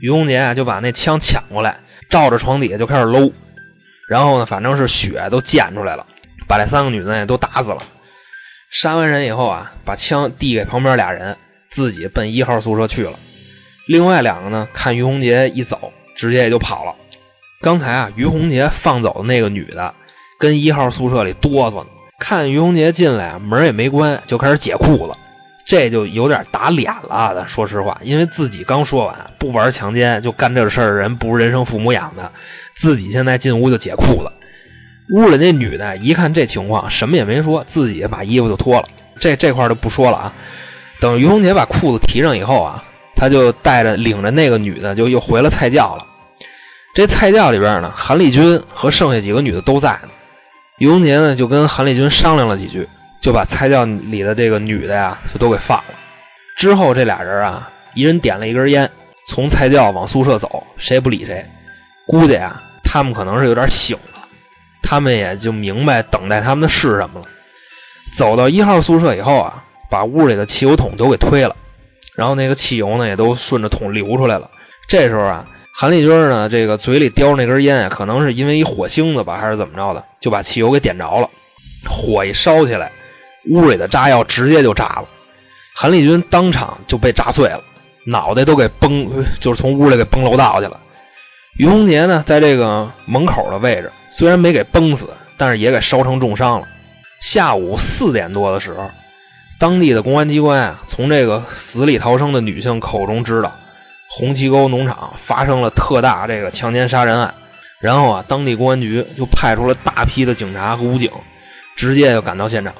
[0.00, 3.32] 于洪杰啊，就把那枪抢过来，照着床底下就开始搂。
[4.08, 6.06] 然后呢，反正是血都溅出来了，
[6.46, 7.82] 把这三个女的也都打死了。
[8.70, 11.36] 杀完人以后啊，把枪递给旁边俩人，
[11.68, 13.18] 自己奔一号宿舍去了。
[13.88, 15.92] 另外两个呢，看于洪杰一走。
[16.22, 16.94] 直接也就跑了。
[17.60, 19.92] 刚才啊，于洪杰放走的那个女的，
[20.38, 21.86] 跟一号宿舍里哆嗦呢。
[22.20, 25.14] 看于洪杰进来啊，门也没关，就开始解裤子，
[25.66, 27.34] 这就有点打脸了。
[27.34, 32.30] 咱说实话，因为自己刚说完不玩强奸就干这事儿的人不是人生父母养的，
[32.76, 34.30] 自己现在进屋就解裤子。
[35.16, 38.88] 屋里那女的一看这情况，什么也没说，自己把衣服就脱了。
[39.18, 40.32] 这这块就不说了啊。
[41.00, 42.84] 等于洪杰把裤子提上以后啊。
[43.14, 46.04] 他就带着领着那个女的，就又回了菜窖了。
[46.94, 50.08] 这菜窖里边呢，韩立军和剩下几个女的都在呢。
[50.78, 52.86] 于洪杰呢，就跟韩立军商量了几句，
[53.22, 55.94] 就把菜窖里的这个女的呀，就都给放了。
[56.58, 58.90] 之后这俩人啊，一人点了一根烟，
[59.26, 61.44] 从菜窖往宿舍走，谁也不理谁。
[62.06, 64.28] 估计啊，他们可能是有点醒了，
[64.82, 67.26] 他们也就明白等待他们的是什么了。
[68.18, 71.56] 走到一号宿舍以后啊，把屋里的汽油桶都给推了。
[72.14, 74.50] 然后那个汽油呢，也都顺着桶流出来了。
[74.88, 81.28] 这时候啊，韩立军呢，这个嘴里叼着那根烟啊，可能是因为一火星子吧，还是怎么着的，就把汽油给点着了。
[81.88, 82.92] 火一烧起来，
[83.50, 85.04] 屋里的炸药直接就炸了。
[85.74, 87.60] 韩立军当场就被炸碎了，
[88.06, 90.78] 脑袋都给崩，就是从屋里给崩楼道去了。
[91.58, 96.68] 于洪杰呢，在这个门口的位置，虽然没给崩死，但是也给烧成重伤了。
[97.20, 98.90] 下午四点多的时候。
[99.58, 103.54] 当地的公安机关啊，从这个死里逃生的女性口中知道，
[104.14, 107.32] 红旗沟农场发生了特大这个强奸杀人案。
[107.80, 111.10] 然后啊，当地公安局就派出了大批的警察和武警，
[111.74, 112.72] 直接就赶到现场。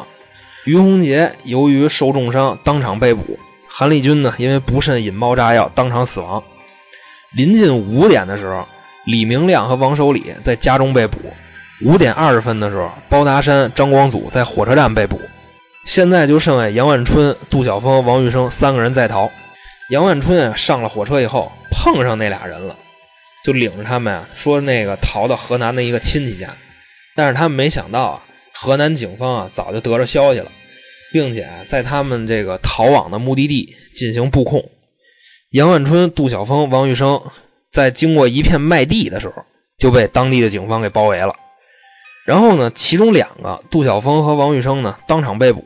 [0.64, 6.40] 于洪杰由于受重伤，当场被捕；韩立军呢，因为不慎引爆炸药，当场死亡。
[7.34, 8.68] 临近五点的时候，
[9.06, 11.18] 李明亮和王守礼在家中被捕。
[11.84, 15.20] 五点二十分的时候，包达山、张光祖在火车站被捕。
[15.84, 19.28] 现在就剩下杨万春、杜晓峰、王玉生三个人在逃。
[19.92, 22.74] 杨万春啊，上了火车以后碰上那俩人了，
[23.44, 26.56] 就领着他们啊，说那个逃到河南的一个亲戚家。
[27.14, 28.22] 但是他们没想到啊，
[28.54, 30.50] 河南警方啊早就得着消息了，
[31.12, 34.70] 并且在他们这个逃往的目的地进行布控。
[35.50, 37.20] 杨万春、杜晓峰、王玉生
[37.70, 39.44] 在经过一片麦地的时候，
[39.76, 41.34] 就被当地的警方给包围了。
[42.24, 45.62] 然后呢，其中两个杜晓峰和王玉生呢，当场被捕。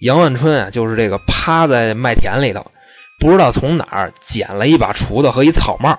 [0.00, 2.70] 杨万春啊，就是这个趴在麦田里头，
[3.18, 5.98] 不知道从哪儿捡了一把锄头和一草帽，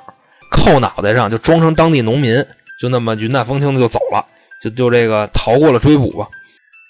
[0.49, 2.45] 扣脑袋上就装成当地农民，
[2.80, 4.26] 就那么云淡风轻的就走了，
[4.61, 6.28] 就就这个逃过了追捕吧。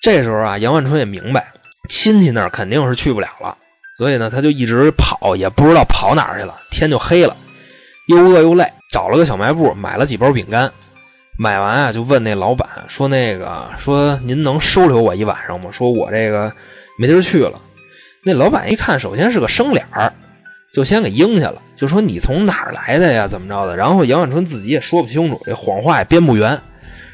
[0.01, 1.47] 这时候啊，杨万春也明白
[1.89, 3.57] 亲戚那儿肯定是去不了了，
[3.97, 6.55] 所以呢，他就一直跑，也不知道跑哪儿去了。
[6.69, 7.35] 天就黑了，
[8.07, 10.71] 又饿又累，找了个小卖部买了几包饼干。
[11.39, 15.71] 买完啊，就问那老板说：“那个说您能收留我一晚上吗？
[15.71, 16.53] 说我这个。”
[16.99, 17.61] 没地儿去了，
[18.23, 20.13] 那老板一看，首先是个生脸儿，
[20.73, 23.27] 就先给应下了，就说你从哪儿来的呀？
[23.29, 23.77] 怎么着的？
[23.77, 26.49] 然后杨万春自己也说不清楚，这谎话也编不圆。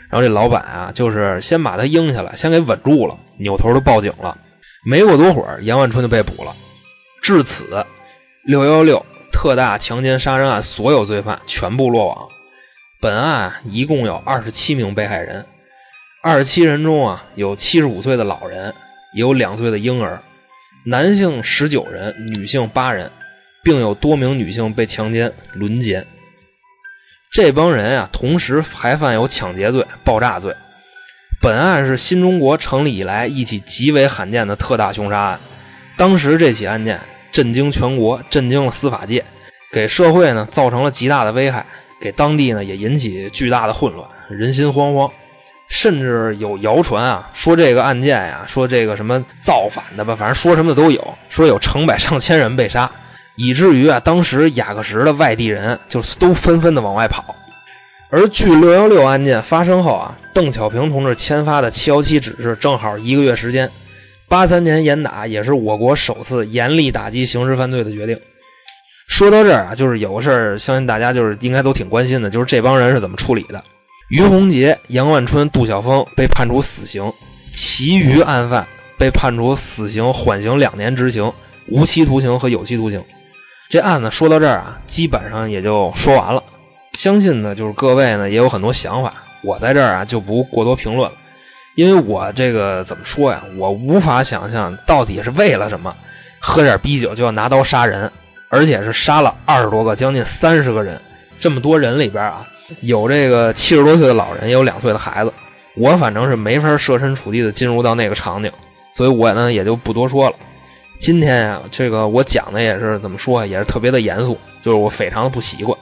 [0.09, 4.37] 然后这老板啊，就是先把他应下来，先给稳住了，扭头就报警了。
[4.89, 6.53] 没过多会儿，杨万春就被捕了。
[7.21, 7.85] 至此，
[8.43, 12.17] 六幺六特大强奸杀人案所有罪犯全部落网。
[12.99, 15.45] 本案一共有二十七名被害人，
[16.23, 18.73] 二十七人中啊，有七十五岁的老人。
[19.13, 20.21] 也有两岁的婴儿，
[20.87, 23.09] 男性十九人，女性八人，
[23.63, 26.05] 并有多名女性被强奸、轮奸。
[27.31, 30.53] 这帮人啊，同时还犯有抢劫罪、爆炸罪。
[31.41, 35.39] 本案是新中国成立以来一起极为罕见的特大凶杀案。
[35.97, 36.99] 当时这起案件
[37.31, 39.25] 震惊全国，震惊了司法界，
[39.71, 41.65] 给社会呢造成了极大的危害，
[41.99, 45.11] 给当地呢也引起巨大的混乱，人心惶惶。
[45.75, 52.89] 甚至有谣传啊，说这个案件呀，说这个什么造反的吧，反正说什么的都有，说有成百上千人被杀，
[53.35, 57.35] 以至于啊，当时雅克什的外地人就都纷纷的往外跑。
[58.09, 63.69] 而距六幺六案件发生后啊，邓小平同志签发的七幺七指示正好一个月时间，
[64.29, 68.17] 八三年严打也是我国首次严厉打击刑事犯罪的决定。
[69.09, 73.61] 说到这儿啊，就是有个事儿，相信大家就是应该都挺关心的，就是这帮人是怎么处理的。
[74.07, 77.11] 于洪杰、杨万春、杜晓峰被判处死刑，
[77.55, 78.67] 其余案犯
[78.99, 81.33] 被判处死刑缓刑两年执行、
[81.67, 83.03] 无期徒刑和有期徒刑。
[83.67, 86.43] 这案子说到这儿啊，基本上也就说完了。
[86.99, 91.17] 相信呢，就是各位呢也有很多想法，我在这儿啊就不过多评论了，
[91.73, 93.41] 因为我这个怎么说呀？
[93.57, 95.95] 我无法想象到底是为了什么，
[96.39, 98.11] 喝点啤酒就要拿刀杀人，
[98.49, 101.01] 而且是杀了二十多个、将近三十个人，
[101.39, 102.45] 这么多人里边啊。
[102.81, 105.31] 有这个七十多岁的老人，也有两岁的孩子，
[105.75, 108.51] 我反正是没法设身处地的进入到那个场景，
[108.95, 110.35] 所以我呢也就不多说了。
[110.99, 115.77] 今天呀，这个我讲的也是怎么说，也是特别的严肃，就是我非常的不习惯。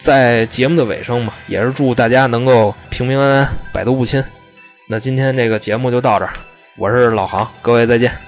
[0.00, 4.22] 在节目的尾声嘛，也是祝大家能够平平安安，百毒不侵。
[4.88, 6.32] 那今天这个节目就到这儿，
[6.76, 8.27] 我是老航，各位再见。